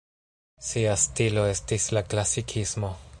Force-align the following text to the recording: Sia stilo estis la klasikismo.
Sia 0.69 0.95
stilo 1.01 1.45
estis 1.51 1.87
la 1.99 2.05
klasikismo. 2.15 2.95